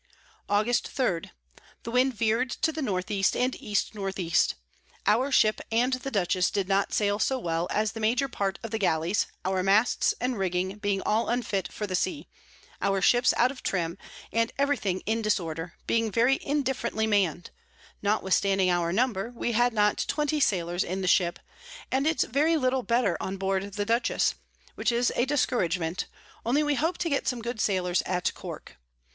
[0.01, 1.63] [Sidenote: From Kingroad to Cork.] August 3.
[1.83, 4.33] The Wind veer'd to the N E and E N E.
[5.05, 8.71] Our Ship and the Dutchess did not sail so well as the major part of
[8.71, 12.27] the Gallies, our Masts and Rigging being all unfit for the Sea,
[12.81, 13.95] our Ships out of trim,
[14.33, 17.51] and every thing in disorder, being very indifferently mann'd;
[18.01, 21.37] notwithstanding our Number, we had not 20 Sailors in the Ship,
[21.91, 24.33] and it's very little better on board the Dutchess;
[24.73, 26.07] which is a Discouragement,
[26.43, 28.77] only we hope to get some good Sailors at Cork.